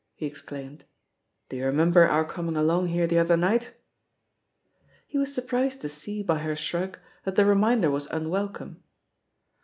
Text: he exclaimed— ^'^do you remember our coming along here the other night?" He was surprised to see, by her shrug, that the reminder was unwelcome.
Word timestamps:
he 0.15 0.25
exclaimed— 0.25 0.83
^'^do 1.51 1.57
you 1.57 1.63
remember 1.67 2.07
our 2.07 2.25
coming 2.25 2.55
along 2.55 2.87
here 2.87 3.05
the 3.05 3.19
other 3.19 3.37
night?" 3.37 3.75
He 5.05 5.19
was 5.19 5.31
surprised 5.31 5.79
to 5.81 5.89
see, 5.89 6.23
by 6.23 6.39
her 6.39 6.55
shrug, 6.55 6.97
that 7.23 7.35
the 7.35 7.45
reminder 7.45 7.91
was 7.91 8.07
unwelcome. 8.07 8.81